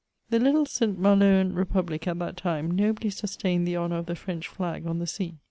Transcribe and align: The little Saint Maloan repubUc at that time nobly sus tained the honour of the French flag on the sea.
The 0.31 0.39
little 0.39 0.65
Saint 0.65 0.99
Maloan 0.99 1.53
repubUc 1.53 2.07
at 2.07 2.17
that 2.17 2.35
time 2.35 2.71
nobly 2.71 3.11
sus 3.11 3.37
tained 3.37 3.65
the 3.65 3.77
honour 3.77 3.97
of 3.99 4.07
the 4.07 4.15
French 4.15 4.47
flag 4.47 4.87
on 4.87 4.97
the 4.97 5.05
sea. 5.05 5.37